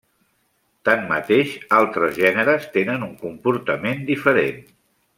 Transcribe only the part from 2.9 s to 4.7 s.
un comportament diferent.